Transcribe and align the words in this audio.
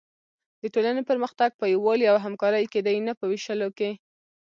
د 0.61 0.63
ټولنې 0.73 1.01
پرمختګ 1.09 1.49
په 1.59 1.65
یووالي 1.73 2.05
او 2.11 2.17
همکارۍ 2.25 2.65
کې 2.71 2.79
دی، 2.87 2.97
نه 3.07 3.13
په 3.19 3.25
وېشلو 3.31 3.69
کې. 3.77 3.91